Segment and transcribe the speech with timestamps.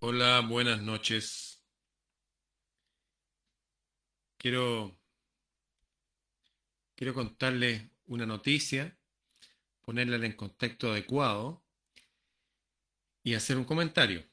[0.00, 1.60] Hola, buenas noches.
[4.36, 4.96] Quiero,
[6.94, 8.96] quiero contarles una noticia,
[9.80, 11.64] ponerla en contexto adecuado
[13.24, 14.24] y hacer un comentario.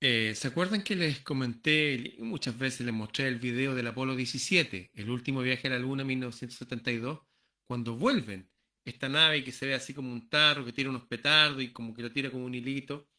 [0.00, 4.14] Eh, ¿se acuerdan que les comenté y muchas veces les mostré el video del Apolo
[4.14, 7.20] 17, el último viaje a la Luna en 1972,
[7.64, 8.50] cuando vuelven
[8.84, 11.94] esta nave que se ve así como un tarro, que tira unos petardos y como
[11.94, 13.11] que lo tira como un hilito?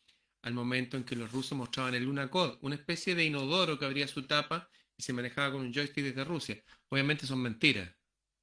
[0.43, 3.85] Al momento en que los rusos mostraban el Luna Code, una especie de inodoro que
[3.85, 6.61] abría su tapa y se manejaba con un joystick desde Rusia.
[6.89, 7.89] Obviamente son mentiras,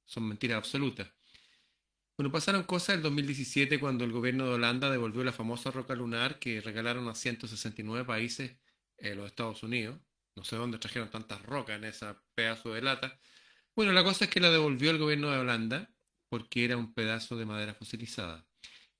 [0.05, 1.11] son mentiras absolutas.
[2.17, 6.39] Bueno, pasaron cosas el 2017 cuando el gobierno de Holanda devolvió la famosa roca lunar
[6.39, 8.57] que regalaron a 169 países
[8.97, 9.99] en los Estados Unidos.
[10.35, 13.19] No sé dónde trajeron tantas rocas en ese pedazo de lata.
[13.75, 15.93] Bueno, la cosa es que la devolvió el gobierno de Holanda
[16.29, 18.45] porque era un pedazo de madera fosilizada.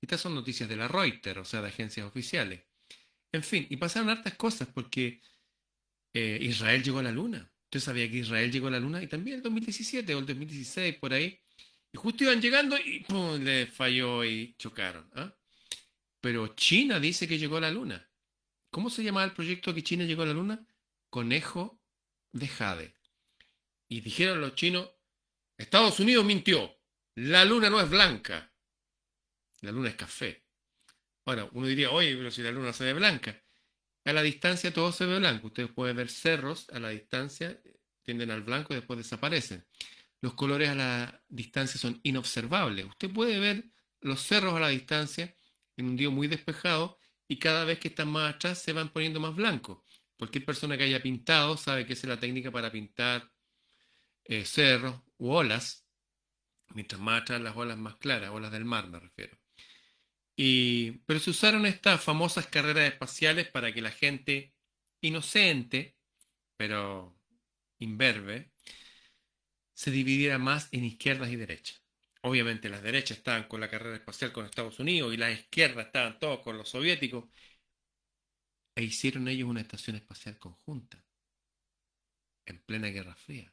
[0.00, 2.64] Estas son noticias de la Reuters, o sea, de agencias oficiales.
[3.32, 5.22] En fin, y pasaron hartas cosas porque
[6.12, 7.50] eh, Israel llegó a la luna.
[7.64, 10.96] Usted sabía que Israel llegó a la luna y también el 2017 o el 2016
[10.96, 11.40] por ahí.
[11.90, 13.42] Y justo iban llegando y ¡pum!
[13.42, 15.10] le falló y chocaron.
[15.14, 15.34] ¿ah?
[16.20, 18.06] Pero China dice que llegó a la luna.
[18.70, 20.66] ¿Cómo se llamaba el proyecto que China llegó a la luna?
[21.10, 21.82] Conejo
[22.32, 22.94] de Jade.
[23.88, 24.90] Y dijeron los chinos,
[25.56, 26.78] Estados Unidos mintió.
[27.14, 28.52] La luna no es blanca.
[29.60, 30.41] La luna es café.
[31.24, 33.42] Ahora, uno diría, oye, pero si la luna se ve blanca.
[34.04, 35.48] A la distancia todo se ve blanco.
[35.48, 37.60] Ustedes pueden ver cerros a la distancia,
[38.02, 39.64] tienden al blanco y después desaparecen.
[40.20, 42.86] Los colores a la distancia son inobservables.
[42.86, 43.64] Usted puede ver
[44.00, 45.34] los cerros a la distancia
[45.76, 46.98] en un día muy despejado
[47.28, 49.78] y cada vez que están más atrás se van poniendo más blancos.
[50.18, 53.30] Cualquier persona que haya pintado sabe que esa es la técnica para pintar
[54.24, 55.86] eh, cerros u olas.
[56.74, 59.42] Mientras más atrás las olas más claras, olas del mar me refiero
[61.06, 64.52] pero se usaron estas famosas carreras espaciales para que la gente
[65.00, 65.96] inocente,
[66.56, 67.16] pero
[67.78, 68.50] imberbe,
[69.74, 71.82] se dividiera más en izquierdas y derechas.
[72.22, 76.18] Obviamente las derechas estaban con la carrera espacial con Estados Unidos y las izquierdas estaban
[76.18, 77.24] todos con los soviéticos.
[78.74, 81.04] E hicieron ellos una estación espacial conjunta,
[82.46, 83.52] en plena Guerra Fría.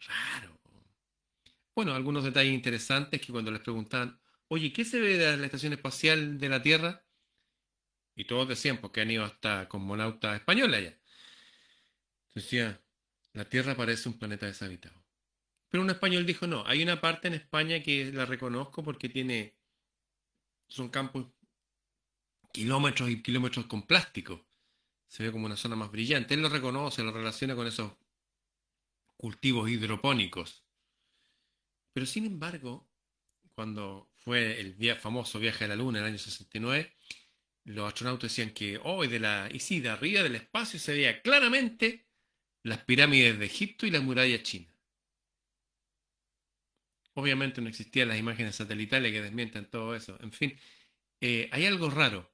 [0.00, 0.58] Raro.
[1.74, 5.72] Bueno, algunos detalles interesantes que cuando les preguntaban, oye, ¿qué se ve de la estación
[5.72, 7.04] espacial de la Tierra?
[8.14, 10.98] Y todos decían, porque han ido hasta cosmonautas españoles allá.
[12.34, 12.82] Decía,
[13.32, 15.04] la Tierra parece un planeta deshabitado.
[15.68, 19.56] Pero un español dijo, no, hay una parte en España que la reconozco porque tiene,
[20.66, 21.26] son campos
[22.52, 24.46] kilómetros y kilómetros con plástico.
[25.06, 26.34] Se ve como una zona más brillante.
[26.34, 27.92] Él lo reconoce, lo relaciona con esos
[29.16, 30.64] cultivos hidropónicos.
[31.92, 32.88] Pero sin embargo,
[33.58, 36.94] cuando fue el famoso viaje a la Luna en el año 69,
[37.64, 41.20] los astronautas decían que hoy de la, y sí, de arriba del espacio se veía
[41.22, 42.06] claramente
[42.62, 44.68] las pirámides de Egipto y la muralla china.
[47.14, 50.16] Obviamente no existían las imágenes satelitales que desmientan todo eso.
[50.20, 50.56] En fin,
[51.20, 52.32] eh, hay algo raro,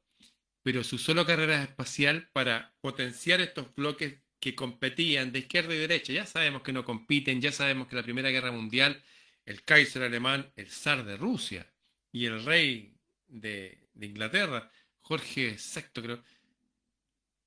[0.63, 5.79] pero se usó la carrera espacial para potenciar estos bloques que competían de izquierda y
[5.79, 6.13] derecha.
[6.13, 9.03] Ya sabemos que no compiten, ya sabemos que la Primera Guerra Mundial
[9.45, 11.71] el Kaiser alemán, el zar de Rusia
[12.13, 12.97] y el rey
[13.27, 16.25] de, Inglaterra, Jorge VI creo,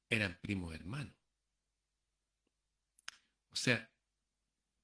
[0.10, 1.14] eran primos hermanos.
[3.52, 3.90] O sea,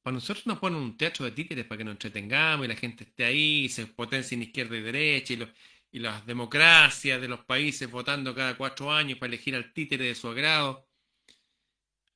[0.01, 3.03] para nosotros nos ponen un teatro de títeres para que nos entretengamos y la gente
[3.03, 5.47] esté ahí, se potencia en izquierda y derecha y,
[5.91, 10.15] y las democracias de los países votando cada cuatro años para elegir al títere de
[10.15, 10.89] su agrado.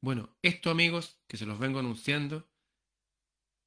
[0.02, 2.50] Bueno, esto amigos, que se los vengo anunciando,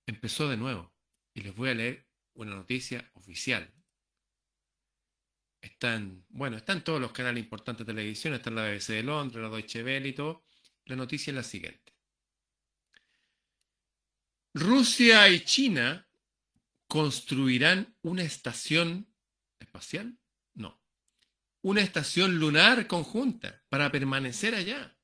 [0.07, 0.90] empezó de nuevo
[1.35, 3.73] y les voy a leer una noticia oficial.
[5.61, 9.51] Están, bueno, están todos los canales importantes de televisión, está la BBC de Londres, la
[9.51, 10.47] Deutsche Welle y todo.
[10.87, 11.95] La noticia es la siguiente.
[14.55, 16.09] Rusia y China
[16.89, 19.15] construirán una estación
[19.61, 20.19] espacial?
[20.55, 20.83] No.
[21.62, 24.99] Una estación lunar conjunta para permanecer allá.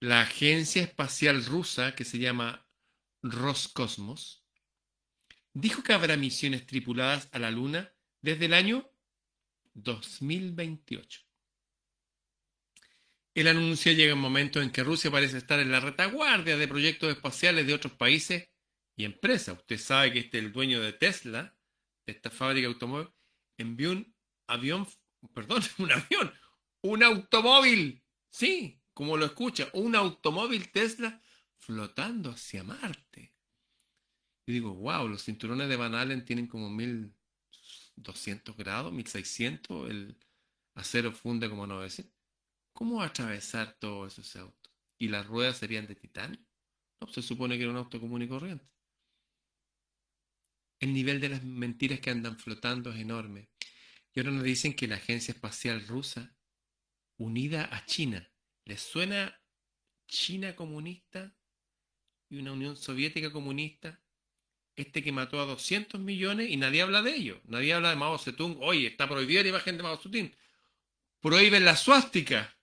[0.00, 2.65] La agencia espacial rusa, que se llama
[3.30, 4.44] Roscosmos,
[5.52, 8.90] dijo que habrá misiones tripuladas a la Luna desde el año
[9.74, 11.22] 2028.
[13.34, 16.68] El anuncio llega en un momento en que Rusia parece estar en la retaguardia de
[16.68, 18.48] proyectos espaciales de otros países
[18.96, 19.58] y empresas.
[19.58, 21.54] Usted sabe que este el dueño de Tesla,
[22.06, 23.10] de esta fábrica de automóvil,
[23.58, 24.88] envió un avión,
[25.34, 26.32] perdón, un avión,
[26.80, 31.20] un automóvil, sí, como lo escucha, un automóvil Tesla
[31.66, 33.34] flotando hacia Marte.
[34.46, 40.16] Y digo, wow, los cinturones de Van Allen tienen como 1200 grados, 1600, el
[40.74, 42.12] acero funde como no decir.
[42.72, 44.70] ¿Cómo va a atravesar todo eso ese auto?
[44.98, 46.38] ¿Y las ruedas serían de titanio?
[47.00, 48.64] No, se supone que era un auto común y corriente.
[50.78, 53.48] El nivel de las mentiras que andan flotando es enorme.
[54.14, 56.36] Y ahora nos dicen que la Agencia Espacial Rusa,
[57.18, 58.30] unida a China,
[58.64, 59.40] ¿les suena
[60.06, 61.35] China comunista
[62.28, 64.00] y una Unión Soviética comunista?
[64.74, 67.40] Este que mató a 200 millones y nadie habla de ello.
[67.44, 68.58] Nadie habla de Mao Zedong.
[68.60, 70.30] Oye, está prohibida la imagen de Mao Zedong.
[71.20, 72.54] Prohíben la suástica.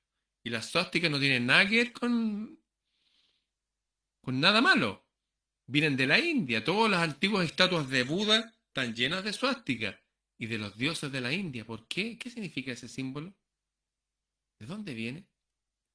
[0.44, 2.60] Y la suástica no tiene nada que ver con,
[4.21, 5.07] con nada malo.
[5.66, 6.63] Vienen de la India.
[6.63, 10.00] Todas las antiguas estatuas de Buda están llenas de suástica
[10.38, 11.66] y de los dioses de la India.
[11.66, 12.18] ¿Por qué?
[12.18, 13.33] ¿Qué significa ese símbolo?
[14.59, 15.25] ¿De dónde viene?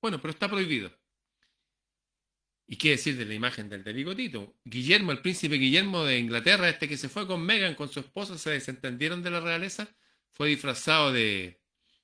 [0.01, 0.91] Bueno, pero está prohibido.
[2.69, 4.55] ¿Y qué decir de la imagen del de?
[4.65, 8.37] Guillermo, el príncipe Guillermo de Inglaterra, este que se fue con Meghan, con su esposa,
[8.37, 9.89] se desentendieron de la realeza,
[10.33, 11.59] fue disfrazado de,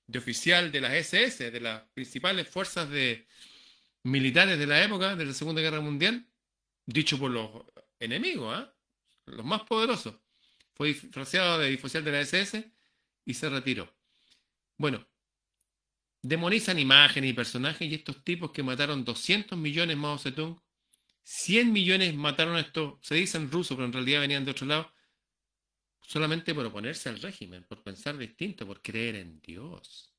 [0.07, 3.27] de oficial de las SS, de las principales fuerzas de,
[4.05, 6.27] militares de la época, de la Segunda Guerra Mundial,
[6.87, 7.51] dicho por los
[7.99, 8.73] enemigos, ¿ah?
[9.27, 10.15] los más poderosos.
[10.75, 12.71] Fue disfrazado de oficial de la SS
[13.25, 13.93] y se retiró.
[14.77, 15.07] Bueno,
[16.25, 20.59] demonizan imágenes y personajes y estos tipos que mataron 200 millones Mao Zedong,
[21.23, 24.91] 100 millones mataron a estos, se dicen rusos, pero en realidad venían de otro lado,
[26.01, 30.15] solamente por oponerse al régimen, por pensar distinto, por creer en Dios.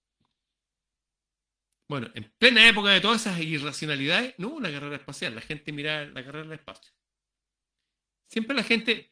[1.88, 5.72] Bueno, en plena época de todas esas irracionalidades, no hubo una carrera espacial, la gente
[5.72, 6.94] miraba la carrera del espacio.
[8.28, 9.12] Siempre la gente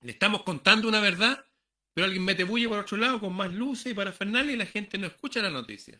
[0.00, 1.45] le estamos contando una verdad,
[1.96, 4.98] pero alguien mete bulle por otro lado con más luces y parafernalia y la gente
[4.98, 5.98] no escucha la noticia.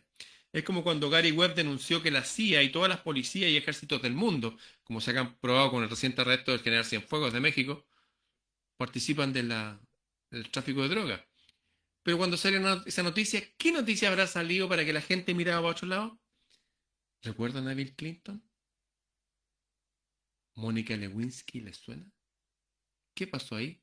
[0.53, 3.99] Es como cuando Gary Webb denunció que la CIA y todas las policías y ejércitos
[4.03, 7.87] del mundo, como se ha probado con el reciente arresto del general Cienfuegos de México,
[8.77, 9.49] participan del
[10.51, 11.21] tráfico de drogas.
[12.03, 15.71] Pero cuando sale esa noticia, ¿qué noticia habrá salido para que la gente mirara para
[15.71, 16.19] otro lado?
[17.23, 18.47] ¿Recuerdan a Bill Clinton?
[20.53, 22.05] ¿Mónica Lewinsky les suena?
[23.15, 23.81] ¿Qué pasó ahí?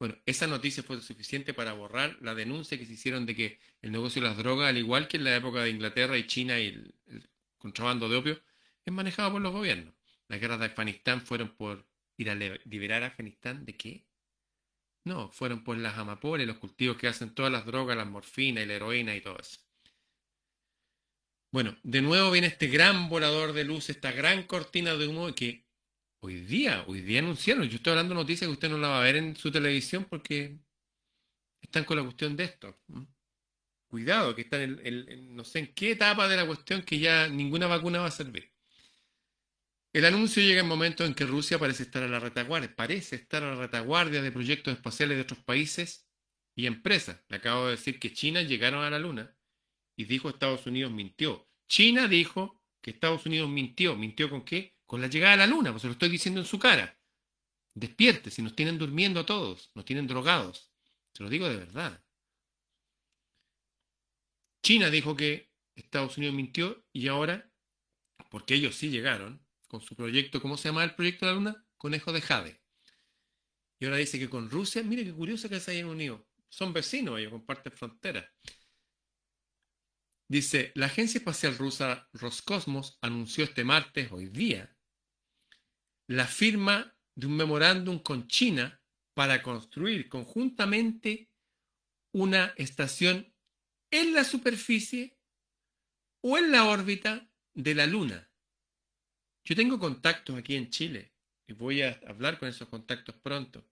[0.00, 3.92] Bueno, esa noticia fue suficiente para borrar la denuncia que se hicieron de que el
[3.92, 6.68] negocio de las drogas, al igual que en la época de Inglaterra y China y
[6.68, 8.42] el, contrabando de opio,
[8.86, 9.94] es manejado por los gobiernos.
[10.28, 11.86] Las guerras de Afganistán fueron por
[12.16, 14.06] ir a liberar a Afganistán de qué?
[15.04, 18.66] No, fueron por las amapolas, los cultivos que hacen todas las drogas, la morfina y
[18.66, 19.60] la heroína y todo eso.
[21.52, 25.69] Bueno, de nuevo viene este gran volador de luz, esta gran cortina de humo que
[26.20, 27.68] hoy día, hoy día anunciaron.
[27.68, 30.06] Yo estoy hablando de noticias que usted no la va a ver en su televisión
[30.08, 30.58] porque
[31.60, 32.78] están con la cuestión de esto.
[33.88, 37.66] Cuidado, que están en, no sé en qué etapa de la cuestión que ya ninguna
[37.66, 38.52] vacuna va a servir.
[39.92, 43.42] El anuncio llega en momentos en que Rusia parece estar a la retaguardia, parece estar
[43.42, 46.06] a la retaguardia de proyectos espaciales de otros países
[46.54, 47.24] y empresas.
[47.28, 49.36] Le acabo de decir que China llegaron a la Luna
[49.96, 51.48] y dijo Estados Unidos mintió.
[51.68, 53.96] China dijo que Estados Unidos mintió.
[53.96, 54.76] ¿Mintió con qué?
[54.90, 56.98] Con la llegada a la Luna, pues se lo estoy diciendo en su cara.
[57.74, 60.72] Despierte, si nos tienen durmiendo a todos, nos tienen drogados.
[61.14, 62.04] Se lo digo de verdad.
[64.64, 67.48] China dijo que Estados Unidos mintió y ahora,
[68.32, 71.64] porque ellos sí llegaron, con su proyecto, ¿cómo se llama el proyecto de la Luna?
[71.76, 72.60] Conejo de Jade.
[73.78, 76.26] Y ahora dice que con Rusia, mire qué curioso que se hayan unido.
[76.48, 78.28] Son vecinos ellos, comparten fronteras.
[80.26, 84.76] Dice, la agencia espacial rusa Roscosmos anunció este martes, hoy día,
[86.10, 88.82] la firma de un memorándum con China
[89.14, 91.30] para construir conjuntamente
[92.10, 93.32] una estación
[93.92, 95.16] en la superficie
[96.20, 98.28] o en la órbita de la Luna.
[99.44, 101.12] Yo tengo contactos aquí en Chile
[101.46, 103.64] y voy a hablar con esos contactos pronto.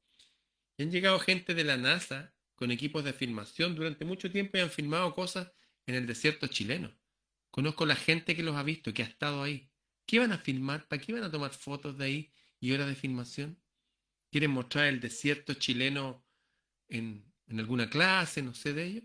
[0.79, 4.71] Han llegado gente de la NASA con equipos de filmación durante mucho tiempo y han
[4.71, 5.51] filmado cosas
[5.87, 6.97] en el desierto chileno.
[7.51, 9.68] Conozco la gente que los ha visto, que ha estado ahí.
[10.09, 10.89] ¿Qué van a filmar?
[10.89, 13.63] ¿Para qué van a tomar fotos de ahí y horas de filmación?
[14.31, 16.25] ¿Quieren mostrar el desierto chileno
[16.89, 19.03] en, en alguna clase, no sé de ello?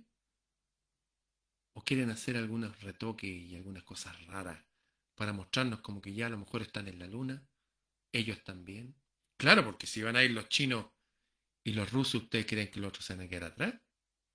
[1.74, 4.64] ¿O quieren hacer algunos retoques y algunas cosas raras
[5.16, 7.46] para mostrarnos como que ya a lo mejor están en la luna,
[8.14, 8.96] ellos también.
[9.36, 10.86] Claro, porque si van a ir los chinos
[11.66, 13.76] y los rusos, ¿ustedes creen que los otros se van a quedar atrás?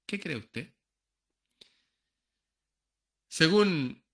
[0.07, 0.75] ¿Qué cree usted?
[3.29, 4.05] Según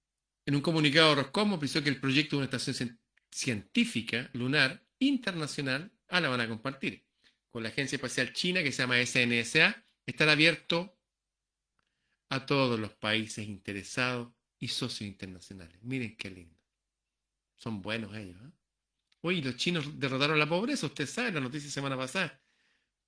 [0.47, 6.21] en un comunicado Roscosmos, pensó que el proyecto de una estación científica lunar internacional, ah,
[6.21, 7.05] la van a compartir
[7.51, 10.99] con la Agencia Espacial China que se llama SNSA, estará abierto
[12.31, 15.79] a todos los países interesados y socios internacionales.
[15.83, 16.59] Miren qué lindo.
[17.55, 18.41] Son buenos ellos.
[18.43, 18.53] ¿eh?
[19.21, 22.43] Oye, los chinos derrotaron la pobreza, usted sabe, la noticia semana pasada.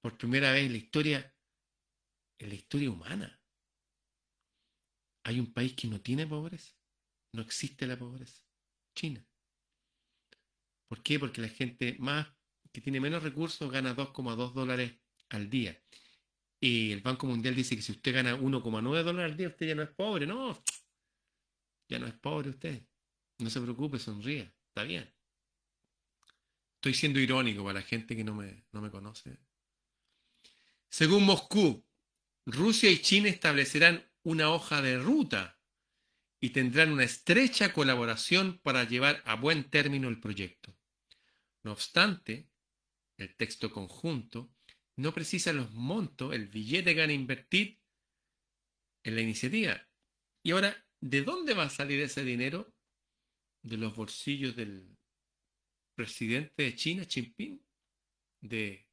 [0.01, 1.35] Por primera vez en la historia,
[2.39, 3.41] en la historia humana.
[5.25, 6.76] hay un país que no tiene pobreza.
[7.37, 8.43] No existe la pobreza.
[8.95, 9.23] China.
[10.89, 11.19] ¿Por qué?
[11.19, 12.27] Porque la gente más
[12.73, 14.95] que tiene menos recursos gana 2,2 dólares
[15.29, 15.79] al día.
[16.59, 19.75] Y el Banco Mundial dice que si usted gana 1,9 dólares al día, usted ya
[19.75, 20.27] no es pobre.
[20.27, 20.65] No,
[21.91, 22.83] ya no es pobre usted.
[23.39, 24.55] No se preocupe, sonríe.
[24.69, 25.07] Está bien.
[26.77, 29.37] Estoy siendo irónico para la gente que no me, no me conoce.
[30.89, 31.85] Según Moscú,
[32.47, 35.56] Rusia y China establecerán una hoja de ruta
[36.41, 40.77] y tendrán una estrecha colaboración para llevar a buen término el proyecto.
[41.63, 42.49] No obstante,
[43.17, 44.53] el texto conjunto
[44.97, 47.81] no precisa los montos, el billete que van a invertir
[49.05, 49.87] en la iniciativa.
[50.43, 52.75] Y ahora, ¿de dónde va a salir ese dinero?
[53.63, 54.97] De los bolsillos del
[55.95, 57.61] presidente de China, Xi Jinping,
[58.41, 58.89] de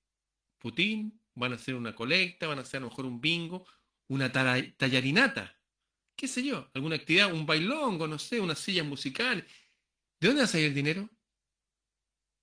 [0.57, 3.67] Putin, van a hacer una colecta, van a hacer a lo mejor un bingo,
[4.07, 5.59] una tallarinata,
[6.23, 9.45] qué sé yo, alguna actividad, un bailongo, no sé, una silla musical.
[10.21, 11.09] ¿De dónde va a salir el dinero?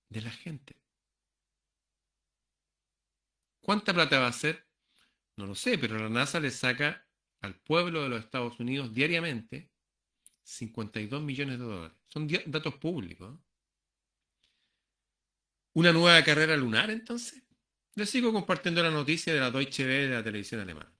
[0.07, 0.75] De la gente.
[3.59, 4.67] ¿Cuánta plata va a ser?
[5.35, 7.07] No lo sé, pero la NASA le saca
[7.39, 9.71] al pueblo de los Estados Unidos diariamente
[10.43, 11.97] 52 millones de dólares.
[12.07, 13.39] Son datos públicos.
[15.73, 17.41] ¿Una nueva carrera lunar entonces?
[17.95, 20.93] Les sigo compartiendo la noticia de la Deutsche Welle de la televisión alemana.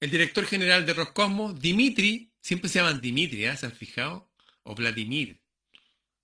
[0.00, 3.56] El director general de Roscosmos, Dimitri, siempre se llaman Dimitri, ¿eh?
[3.56, 4.30] ¿se han fijado?
[4.62, 5.40] O Vladimir,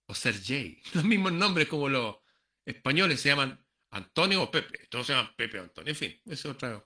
[0.06, 0.80] o Sergei.
[0.94, 2.16] Los mismos nombres como los
[2.64, 4.86] españoles se llaman Antonio o Pepe.
[4.88, 5.90] Todos se llaman Pepe o Antonio.
[5.90, 6.84] En fin, eso es otra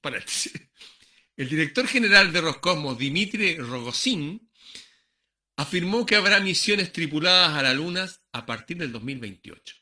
[0.00, 0.52] paréntesis.
[1.36, 4.50] El director general de Roscosmos, Dimitri Rogozin,
[5.56, 9.79] afirmó que habrá misiones tripuladas a la Luna a partir del 2028.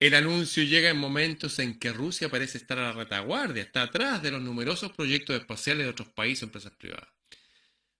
[0.00, 4.22] El anuncio llega en momentos en que Rusia parece estar a la retaguardia, está atrás
[4.22, 7.08] de los numerosos proyectos espaciales de otros países o empresas privadas.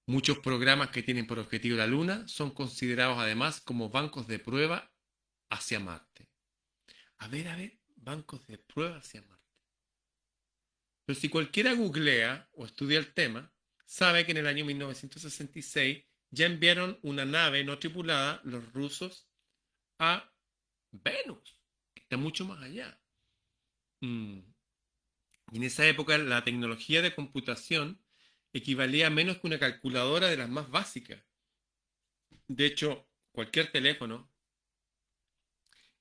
[0.07, 4.93] Muchos programas que tienen por objetivo la Luna son considerados además como bancos de prueba
[5.51, 6.31] hacia Marte.
[7.19, 9.53] A ver, a ver, bancos de prueba hacia Marte.
[11.05, 13.53] Pero si cualquiera googlea o estudia el tema,
[13.85, 19.27] sabe que en el año 1966 ya enviaron una nave no tripulada, los rusos,
[19.99, 20.33] a
[20.93, 21.58] Venus,
[22.09, 22.99] está mucho más allá.
[24.01, 24.39] Mm.
[25.53, 28.03] En esa época la tecnología de computación
[28.55, 31.23] equivalía a menos que una calculadora de las más básicas.
[32.47, 34.33] De hecho, cualquier teléfono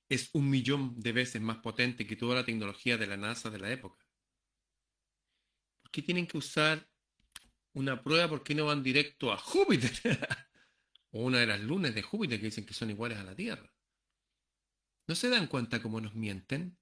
[0.08, 3.58] es un millón de veces más potente que toda la tecnología de la NASA de
[3.58, 4.02] la época.
[5.82, 6.88] ¿Por qué tienen que usar
[7.74, 8.28] una prueba?
[8.28, 9.92] ¿Por qué no van directo a Júpiter?
[11.10, 13.70] o una de las lunas de Júpiter que dicen que son iguales a la Tierra.
[15.08, 16.78] ¿No se dan cuenta cómo nos mienten?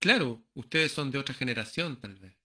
[0.00, 2.36] Claro, ustedes son de otra generación tal vez.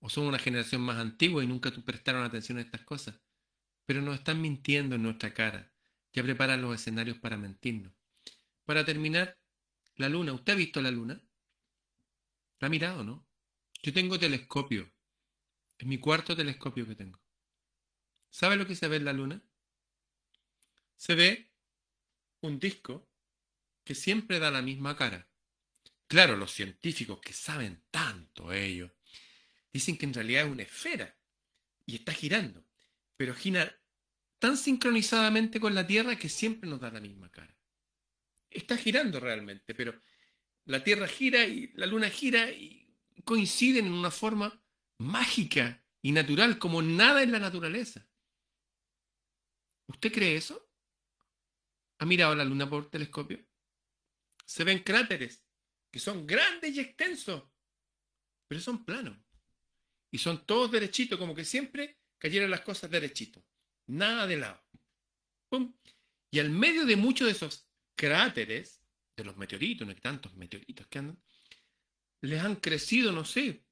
[0.00, 3.20] O son una generación más antigua y nunca prestaron atención a estas cosas.
[3.84, 5.70] Pero nos están mintiendo en nuestra cara.
[6.14, 7.92] Ya preparan los escenarios para mentirnos.
[8.64, 9.38] Para terminar,
[9.96, 10.32] la luna.
[10.32, 11.22] ¿Usted ha visto la luna?
[12.58, 13.28] ¿La ha mirado, no?
[13.82, 14.90] Yo tengo telescopio.
[15.76, 17.20] Es mi cuarto telescopio que tengo.
[18.30, 19.42] ¿Sabe lo que se ve en la luna?
[20.96, 21.52] Se ve
[22.40, 23.06] un disco
[23.86, 25.26] que siempre da la misma cara.
[26.06, 28.92] Claro, los científicos que saben tanto ellos
[29.72, 31.18] dicen que en realidad es una esfera
[31.86, 32.66] y está girando,
[33.16, 33.80] pero gira
[34.38, 37.56] tan sincronizadamente con la Tierra que siempre nos da la misma cara
[38.56, 40.00] está girando realmente, pero
[40.64, 44.62] la Tierra gira y la Luna gira y coinciden en una forma
[44.98, 48.08] mágica y natural como nada en la naturaleza.
[49.88, 50.68] ¿Usted cree eso?
[51.98, 53.44] ¿Ha mirado la Luna por telescopio?
[54.46, 55.44] Se ven cráteres
[55.90, 57.44] que son grandes y extensos,
[58.48, 59.18] pero son planos.
[60.10, 63.42] Y son todos derechitos, como que siempre cayeron las cosas derechitos.
[63.86, 64.62] Nada de lado.
[66.30, 68.82] Y al medio de muchos de esos cráteres
[69.16, 71.18] de los meteoritos, no hay tantos meteoritos que andan,
[72.20, 73.64] les han crecido, no sé,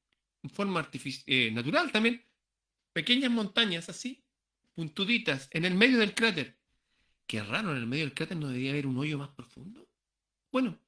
[0.43, 0.89] en forma
[1.27, 2.25] eh, natural también,
[2.93, 4.25] pequeñas montañas así,
[4.75, 6.59] puntuditas, en el medio del cráter.
[7.27, 9.89] Qué raro, en el medio del cráter no debería haber un hoyo más profundo.
[10.55, 10.79] Bueno,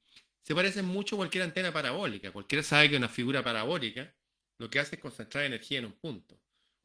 [0.42, 2.30] se parece mucho a cualquier antena parabólica.
[2.30, 4.14] Cualquiera sabe que una figura parabólica
[4.58, 6.40] lo que hace es concentrar energía en un punto.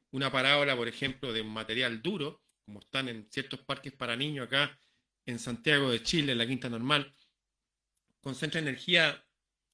[0.09, 4.47] Una parábola, por ejemplo, de un material duro, como están en ciertos parques para niños
[4.47, 4.79] acá
[5.27, 7.13] en Santiago de Chile, en la Quinta Normal,
[8.19, 9.23] concentra energía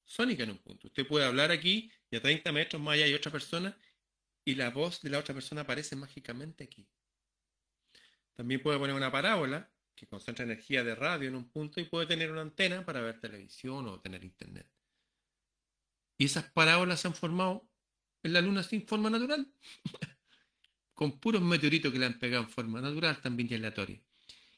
[0.04, 0.88] sónica en un punto.
[0.88, 3.74] Usted puede hablar aquí y a 30 metros más allá hay otra persona
[4.44, 6.86] y la voz de la otra persona aparece mágicamente aquí.
[8.36, 12.06] También puede poner una parábola que concentra energía de radio en un punto y puede
[12.06, 14.68] tener una antena para ver televisión o tener internet.
[16.16, 17.68] Y esas parábolas se han formado
[18.22, 19.52] en la Luna sin forma natural.
[20.98, 24.02] con puros meteoritos que le han pegado en forma natural, también y aleatoria.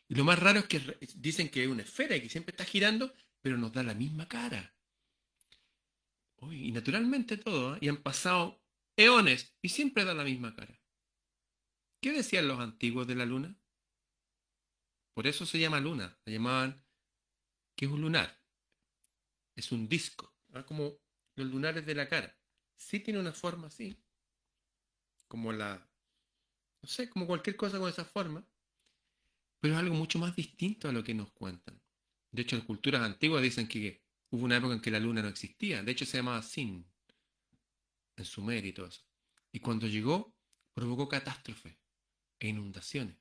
[0.09, 0.81] Y lo más raro es que
[1.17, 4.27] dicen que es una esfera y que siempre está girando, pero nos da la misma
[4.27, 4.75] cara.
[6.51, 7.81] y naturalmente todo, ¿eh?
[7.83, 8.59] y han pasado
[8.97, 10.81] eones y siempre da la misma cara.
[12.01, 13.55] ¿Qué decían los antiguos de la luna?
[15.15, 16.85] Por eso se llama luna, la llamaban,
[17.77, 18.41] que es un lunar,
[19.57, 20.65] es un disco, ¿ah?
[20.65, 20.99] como
[21.35, 22.37] los lunares de la cara.
[22.77, 24.03] Sí tiene una forma así,
[25.29, 25.91] como la,
[26.83, 28.47] no sé, como cualquier cosa con esa forma,
[29.61, 31.81] pero es algo mucho más distinto a lo que nos cuentan.
[32.31, 35.29] De hecho, en culturas antiguas dicen que hubo una época en que la luna no
[35.29, 36.91] existía, de hecho se llamaba Sin,
[38.17, 39.03] en Sumer y todo eso.
[39.53, 40.35] Y cuando llegó,
[40.73, 41.77] provocó catástrofes
[42.39, 43.20] e inundaciones.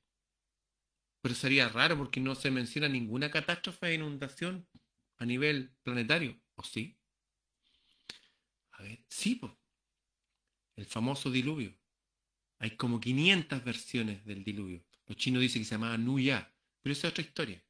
[1.22, 4.68] Pero sería raro porque no se menciona ninguna catástrofe e inundación
[5.18, 6.98] a nivel planetario, ¿o sí?
[8.72, 9.40] A ver, sí.
[10.76, 11.78] El famoso diluvio.
[12.60, 14.86] Hay como 500 versiones del diluvio.
[15.08, 17.64] Los chinos dicen que se llamaba Nuya, pero esa es otra historia.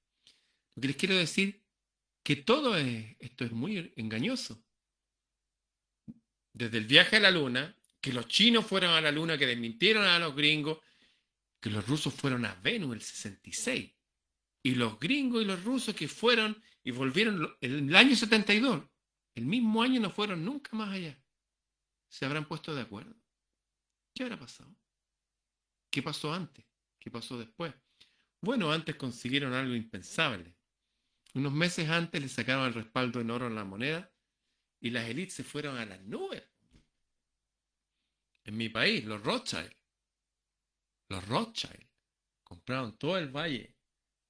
[0.75, 1.63] Lo que les quiero decir
[2.23, 4.63] que todo esto es muy engañoso.
[6.53, 10.05] Desde el viaje a la luna, que los chinos fueron a la luna, que desmintieron
[10.05, 10.79] a los gringos,
[11.59, 13.95] que los rusos fueron a Venus el 66.
[14.63, 18.83] Y los gringos y los rusos que fueron y volvieron en el año 72,
[19.35, 21.21] el mismo año no fueron nunca más allá.
[22.07, 23.15] ¿Se habrán puesto de acuerdo?
[24.13, 24.75] ¿Qué habrá pasado?
[25.89, 26.65] ¿Qué pasó antes?
[26.99, 27.73] ¿Qué pasó después?
[28.41, 30.55] Bueno, antes consiguieron algo impensable.
[31.33, 34.11] Unos meses antes le sacaron el respaldo en oro en la moneda
[34.79, 36.43] y las élites se fueron a las nubes.
[38.45, 39.71] En mi país, los Rothschild,
[41.09, 41.87] los Rothschild
[42.43, 43.75] compraron todo el valle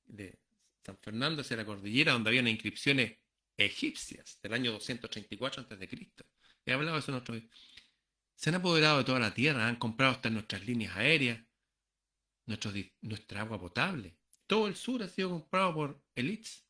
[0.06, 0.40] de
[0.84, 3.18] San Fernando hacia la cordillera donde había inscripciones
[3.58, 6.12] egipcias del año 234 a.C.
[6.66, 7.36] He hablado de eso en otro
[8.36, 11.44] Se han apoderado de toda la tierra, han comprado hasta nuestras líneas aéreas,
[12.46, 14.18] nuestra agua potable.
[14.48, 16.66] Todo el sur ha sido comprado por elites.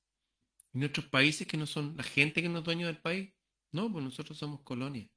[0.74, 3.32] Y nuestros países que no son la gente que no es dueño del país,
[3.72, 5.10] no, pues nosotros somos colonia.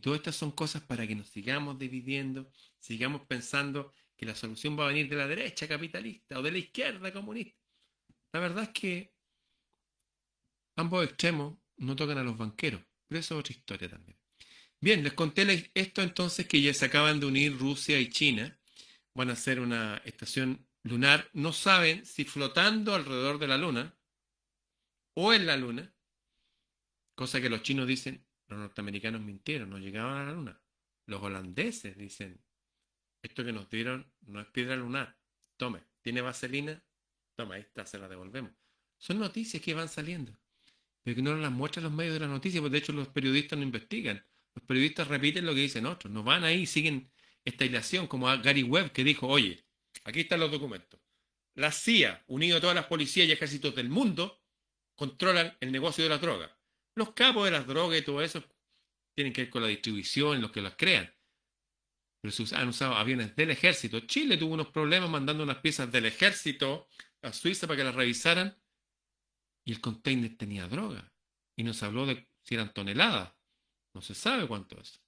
[0.00, 4.78] Y todas estas son cosas para que nos sigamos dividiendo, sigamos pensando que la solución
[4.78, 7.60] va a venir de la derecha capitalista o de la izquierda comunista.
[8.32, 9.14] La verdad es que
[10.76, 14.18] ambos extremos no tocan a los banqueros, pero eso es otra historia también.
[14.80, 18.58] Bien, les conté esto entonces que ya se acaban de unir Rusia y China.
[19.14, 21.28] Van a hacer una estación lunar.
[21.34, 23.94] No saben si flotando alrededor de la luna
[25.12, 25.94] o en la luna,
[27.14, 30.60] cosa que los chinos dicen, los norteamericanos mintieron, no llegaban a la luna.
[31.06, 32.40] Los holandeses dicen,
[33.22, 35.18] esto que nos dieron no es piedra lunar.
[35.56, 36.82] Tome, ¿tiene vaselina?
[37.34, 38.52] Toma, está, se la devolvemos.
[38.98, 40.36] Son noticias que van saliendo,
[41.02, 43.58] pero que no las muestran los medios de las noticias, porque de hecho los periodistas
[43.58, 44.24] no investigan.
[44.54, 47.10] Los periodistas repiten lo que dicen otros, no van ahí, siguen
[47.44, 49.64] esta ilación, como Gary Webb que dijo, oye,
[50.04, 51.00] aquí están los documentos.
[51.54, 54.42] La CIA, unido a todas las policías y ejércitos del mundo,
[54.94, 56.59] controlan el negocio de la droga.
[56.94, 58.42] Los capos de las drogas y todo eso
[59.14, 61.12] tienen que ver con la distribución, los que las crean.
[62.20, 64.00] Pero se han usado aviones del ejército.
[64.00, 66.88] Chile tuvo unos problemas mandando unas piezas del ejército
[67.22, 68.56] a Suiza para que las revisaran
[69.64, 71.12] y el container tenía droga.
[71.56, 73.32] Y nos habló de si eran toneladas.
[73.94, 75.02] No se sabe cuánto es.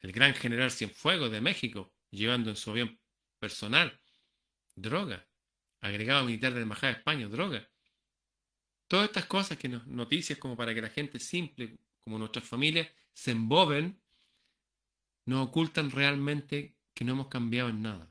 [0.00, 3.00] El gran general Cienfuegos de México, llevando en su avión
[3.38, 4.00] personal
[4.74, 5.26] droga.
[5.80, 7.68] Agregado militar de la Embajada de España, droga.
[8.88, 12.88] Todas estas cosas que nos noticias como para que la gente simple, como nuestras familias,
[13.12, 14.00] se emboben,
[15.26, 18.10] nos ocultan realmente que no hemos cambiado en nada.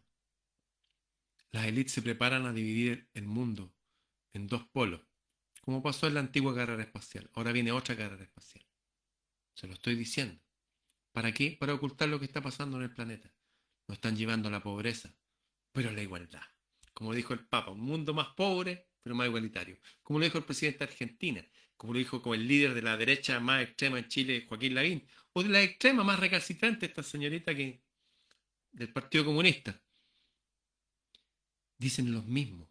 [1.52, 3.74] Las élites se preparan a dividir el mundo
[4.34, 5.02] en dos polos,
[5.62, 7.30] como pasó en la antigua carrera espacial.
[7.34, 8.64] Ahora viene otra carrera espacial.
[9.56, 10.40] Se lo estoy diciendo.
[11.12, 11.58] ¿Para qué?
[11.60, 13.34] Para ocultar lo que está pasando en el planeta.
[13.88, 15.16] Nos están llevando a la pobreza,
[15.72, 16.44] pero a la igualdad.
[16.94, 19.78] Como dijo el Papa, un mundo más pobre, pero más igualitario.
[20.04, 22.98] Como lo dijo el presidente de Argentina, como lo dijo como el líder de la
[22.98, 27.56] derecha más extrema en Chile, Joaquín Lavín, o de la extrema más recalcitrante, esta señorita
[27.56, 27.82] que
[28.74, 29.82] del Partido Comunista.
[31.78, 32.68] Dicen los mismos.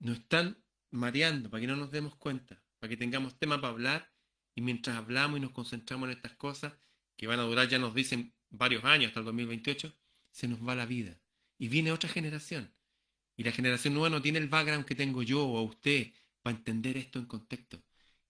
[0.00, 4.12] Nos están mareando para que no nos demos cuenta, para que tengamos tema para hablar
[4.54, 6.74] y mientras hablamos y nos concentramos en estas cosas,
[7.16, 9.96] que van a durar, ya nos dicen, varios años hasta el 2028,
[10.32, 11.18] se nos va la vida.
[11.56, 12.74] Y viene otra generación
[13.40, 16.98] y la generación nueva no tiene el background que tengo yo o usted para entender
[16.98, 17.82] esto en contexto.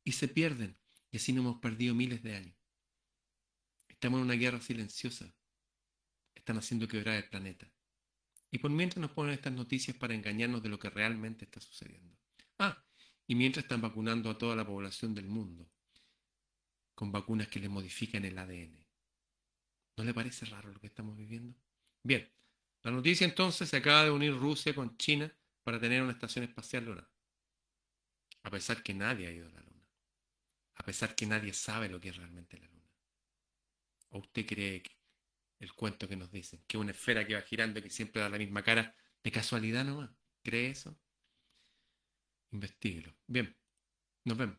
[0.05, 0.79] Y se pierden.
[1.11, 2.57] Y así nos hemos perdido miles de años.
[3.89, 5.35] Estamos en una guerra silenciosa.
[6.33, 7.69] Están haciendo quebrar el planeta.
[8.53, 12.17] Y por mientras nos ponen estas noticias para engañarnos de lo que realmente está sucediendo.
[12.61, 12.81] Ah,
[13.27, 15.69] y mientras están vacunando a toda la población del mundo
[16.95, 18.87] con vacunas que le modifican el ADN.
[19.97, 21.59] ¿No le parece raro lo que estamos viviendo?
[22.05, 22.31] Bien,
[22.83, 25.31] La noticia entonces se acaba de unir Rusia con China
[25.63, 27.11] para tener una estación espacial lunar.
[28.43, 29.87] A pesar que nadie ha ido a la Luna.
[30.77, 32.91] A pesar que nadie sabe lo que es realmente la Luna.
[34.11, 34.93] ¿O usted cree que
[35.59, 38.31] el cuento que nos dicen, que una esfera que va girando y que siempre da
[38.31, 40.11] la misma cara, de casualidad nomás?
[40.43, 40.99] ¿Cree eso?
[42.53, 43.15] Investíguelo.
[43.27, 43.57] Bien,
[44.25, 44.59] nos vemos.